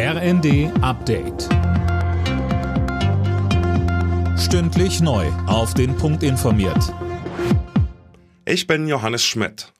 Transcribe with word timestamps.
RND 0.00 0.70
Update. 0.80 1.48
Stündlich 4.38 5.00
neu. 5.00 5.26
Auf 5.48 5.74
den 5.74 5.96
Punkt 5.96 6.22
informiert. 6.22 6.94
Ich 8.44 8.68
bin 8.68 8.86
Johannes 8.86 9.24
Schmidt. 9.24 9.72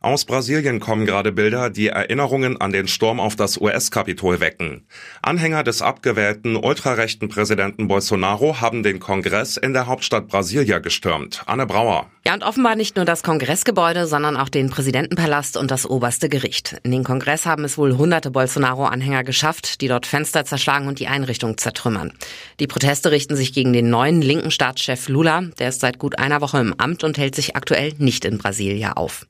Aus 0.00 0.24
Brasilien 0.24 0.80
kommen 0.80 1.04
gerade 1.04 1.32
Bilder, 1.32 1.68
die 1.68 1.88
Erinnerungen 1.88 2.58
an 2.58 2.72
den 2.72 2.88
Sturm 2.88 3.20
auf 3.20 3.36
das 3.36 3.60
US-Kapitol 3.60 4.40
wecken. 4.40 4.86
Anhänger 5.20 5.62
des 5.62 5.82
abgewählten 5.82 6.56
ultrarechten 6.56 7.28
Präsidenten 7.28 7.86
Bolsonaro 7.86 8.62
haben 8.62 8.82
den 8.82 8.98
Kongress 8.98 9.58
in 9.58 9.74
der 9.74 9.86
Hauptstadt 9.86 10.28
Brasilia 10.28 10.78
gestürmt. 10.78 11.42
Anne 11.44 11.66
Brauer. 11.66 12.10
Ja, 12.28 12.34
und 12.34 12.44
offenbar 12.44 12.76
nicht 12.76 12.96
nur 12.96 13.06
das 13.06 13.22
Kongressgebäude, 13.22 14.06
sondern 14.06 14.36
auch 14.36 14.50
den 14.50 14.68
Präsidentenpalast 14.68 15.56
und 15.56 15.70
das 15.70 15.86
oberste 15.86 16.28
Gericht. 16.28 16.76
In 16.82 16.90
den 16.90 17.02
Kongress 17.02 17.46
haben 17.46 17.64
es 17.64 17.78
wohl 17.78 17.96
hunderte 17.96 18.30
Bolsonaro-Anhänger 18.30 19.24
geschafft, 19.24 19.80
die 19.80 19.88
dort 19.88 20.04
Fenster 20.04 20.44
zerschlagen 20.44 20.88
und 20.88 20.98
die 20.98 21.06
Einrichtung 21.06 21.56
zertrümmern. 21.56 22.12
Die 22.60 22.66
Proteste 22.66 23.12
richten 23.12 23.34
sich 23.34 23.54
gegen 23.54 23.72
den 23.72 23.88
neuen 23.88 24.20
linken 24.20 24.50
Staatschef 24.50 25.08
Lula. 25.08 25.44
Der 25.58 25.70
ist 25.70 25.80
seit 25.80 25.98
gut 25.98 26.18
einer 26.18 26.42
Woche 26.42 26.58
im 26.58 26.74
Amt 26.74 27.02
und 27.02 27.16
hält 27.16 27.34
sich 27.34 27.56
aktuell 27.56 27.94
nicht 27.96 28.26
in 28.26 28.36
Brasilia 28.36 28.92
auf. 28.92 29.26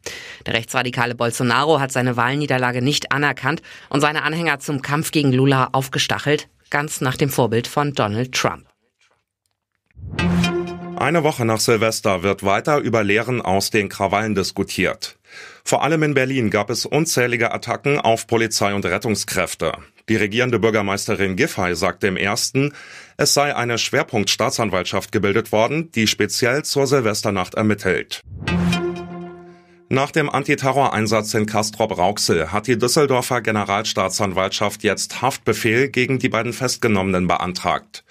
Der 0.47 0.55
rechtsradikale 0.55 1.15
Bolsonaro 1.15 1.79
hat 1.79 1.93
seine 1.93 2.17
Wahlniederlage 2.17 2.83
nicht 2.83 3.13
anerkannt 3.13 3.63
und 3.91 4.01
seine 4.01 4.25
Anhänger 4.25 4.59
zum 4.59 4.83
Kampf 4.83 5.13
gegen 5.13 5.33
Lula 5.33 5.69
aufgestachelt, 5.71 6.49
ganz 6.71 7.01
nach 7.01 7.17
dem 7.17 7.31
Vorbild 7.31 7.69
von 7.69 7.95
Donald 7.95 8.33
Trump. 8.33 8.68
Eine 10.99 11.23
Woche 11.23 11.45
nach 11.45 11.61
Silvester 11.61 12.25
wird 12.25 12.43
weiter 12.43 12.79
über 12.79 13.05
Lehren 13.05 13.41
aus 13.41 13.71
den 13.71 13.89
Krawallen 13.89 14.35
diskutiert. 14.35 15.17
Vor 15.63 15.85
allem 15.85 16.03
in 16.03 16.15
Berlin 16.15 16.51
gab 16.51 16.71
es 16.71 16.87
unzählige 16.87 17.53
Attacken 17.53 18.01
auf 18.01 18.27
Polizei 18.27 18.75
und 18.75 18.85
Rettungskräfte. 18.85 19.75
Die 20.09 20.17
regierende 20.17 20.59
Bürgermeisterin 20.59 21.37
Giffey 21.37 21.77
sagte 21.77 22.09
im 22.09 22.17
ersten, 22.17 22.73
es 23.17 23.33
sei 23.33 23.55
eine 23.55 23.79
Schwerpunktstaatsanwaltschaft 23.79 25.13
gebildet 25.13 25.53
worden, 25.53 25.93
die 25.93 26.09
speziell 26.09 26.65
zur 26.65 26.89
Silvesternacht 26.89 27.55
ermittelt. 27.55 28.21
Nach 29.89 30.11
dem 30.11 30.29
Antiterroreinsatz 30.29 31.33
in 31.35 31.47
Castrop-Rauxel 31.47 32.51
hat 32.51 32.67
die 32.67 32.77
Düsseldorfer 32.77 33.41
Generalstaatsanwaltschaft 33.41 34.83
jetzt 34.83 35.23
Haftbefehl 35.23 35.91
gegen 35.91 36.19
die 36.19 36.29
beiden 36.29 36.53
Festgenommenen 36.53 37.29
beantragt. 37.29 38.03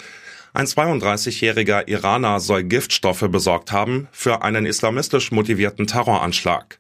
Ein 0.58 0.66
32-jähriger 0.66 1.88
Iraner 1.88 2.40
soll 2.40 2.64
Giftstoffe 2.64 3.28
besorgt 3.30 3.72
haben 3.72 4.08
für 4.12 4.42
einen 4.42 4.66
islamistisch 4.66 5.32
motivierten 5.32 5.86
Terroranschlag. 5.86 6.80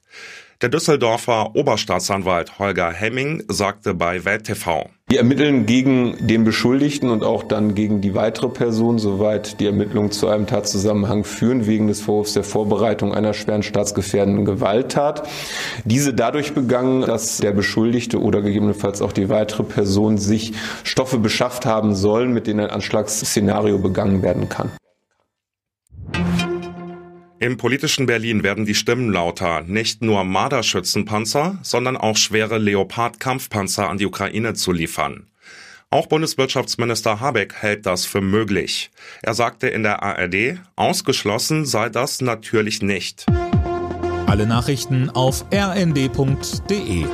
Der 0.61 0.69
Düsseldorfer 0.69 1.55
Oberstaatsanwalt 1.55 2.57
Holger 2.57 2.91
Hemming 2.91 3.43
sagte 3.49 3.93
bei 3.93 4.25
Welt 4.25 4.45
TV. 4.45 4.89
Wir 5.09 5.19
ermitteln 5.19 5.65
gegen 5.65 6.27
den 6.27 6.43
Beschuldigten 6.43 7.09
und 7.09 7.23
auch 7.23 7.43
dann 7.43 7.75
gegen 7.75 8.01
die 8.01 8.13
weitere 8.13 8.49
Person, 8.49 8.99
soweit 8.99 9.61
die 9.61 9.65
Ermittlungen 9.65 10.11
zu 10.11 10.27
einem 10.27 10.47
Tatzusammenhang 10.47 11.23
führen, 11.23 11.65
wegen 11.65 11.87
des 11.87 12.01
Vorwurfs 12.01 12.33
der 12.33 12.43
Vorbereitung 12.43 13.13
einer 13.13 13.33
schweren 13.33 13.63
staatsgefährdenden 13.63 14.43
Gewalttat. 14.43 15.25
Diese 15.85 16.13
dadurch 16.13 16.53
begangen, 16.53 17.03
dass 17.03 17.37
der 17.37 17.53
Beschuldigte 17.53 18.21
oder 18.21 18.41
gegebenenfalls 18.41 19.01
auch 19.01 19.13
die 19.13 19.29
weitere 19.29 19.63
Person 19.63 20.17
sich 20.17 20.51
Stoffe 20.83 21.19
beschafft 21.19 21.65
haben 21.65 21.95
sollen, 21.95 22.33
mit 22.33 22.45
denen 22.45 22.59
ein 22.59 22.69
Anschlagsszenario 22.69 23.77
begangen 23.77 24.23
werden 24.23 24.49
kann. 24.49 24.71
Im 27.39 27.57
politischen 27.57 28.07
Berlin 28.07 28.41
werden 28.41 28.65
die 28.65 28.73
Stimmen 28.73 29.11
lauter. 29.11 29.61
Nicht 29.61 30.01
nur 30.01 30.23
Marderschützenpanzer, 30.23 31.59
sondern 31.61 31.95
auch 31.95 32.17
schwere 32.17 32.57
Leopard-Kampfpanzer 32.57 33.87
an 33.89 33.99
die 33.99 34.07
Ukraine 34.07 34.55
zu 34.55 34.71
liefern. 34.71 35.27
Auch 35.91 36.07
Bundeswirtschaftsminister 36.07 37.19
Habeck 37.19 37.53
hält 37.53 37.85
das 37.85 38.05
für 38.05 38.21
möglich. 38.21 38.89
Er 39.21 39.35
sagte 39.35 39.67
in 39.67 39.83
der 39.83 40.01
ARD, 40.01 40.59
ausgeschlossen 40.75 41.65
sei 41.65 41.89
das 41.89 42.21
natürlich 42.21 42.81
nicht. 42.81 43.27
Alle 44.25 44.47
Nachrichten 44.47 45.11
auf 45.11 45.45
rnd.de 45.53 47.05